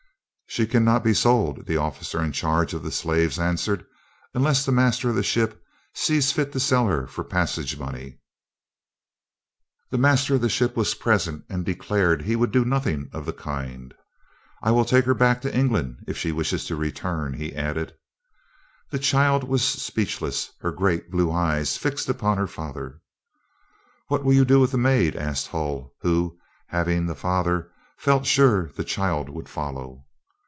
[0.53, 3.85] "She cannot be sold," the officer in charge of the slaves answered,
[4.33, 8.19] "unless the master of the ship sees fit to sell her for passage money."
[9.91, 13.31] The master of the ship was present and declared he would do nothing of the
[13.31, 13.93] kind.
[14.61, 17.93] "I will take her back to England, if she wishes to return," he added.
[18.89, 22.99] The child was speechless, her great blue eyes fixed on her father.
[24.09, 26.37] "What will you do with the maid?" asked Hull, who,
[26.67, 30.07] having the father, felt sure the child would follow.